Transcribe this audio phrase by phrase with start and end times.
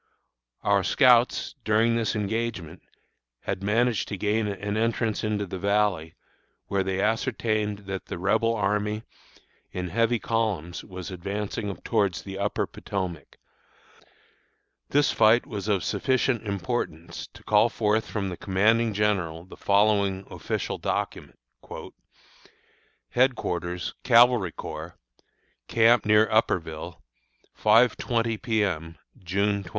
[0.63, 2.81] Our scouts, during this engagement,
[3.41, 6.15] had managed to gain an entrance into the Valley,
[6.65, 9.03] where they ascertained that the Rebel army,
[9.71, 13.37] in heavy columns, was advancing towards the Upper Potomac.
[14.89, 20.25] This fight was of sufficient importance to call forth from the commanding general the following
[20.31, 21.37] official document:
[23.13, 24.97] HEADQUARTERS CAVALRY CORPS,
[25.67, 27.03] Camp near Upperville,
[27.55, 28.63] 5.20 P.
[28.63, 29.65] M., June 21.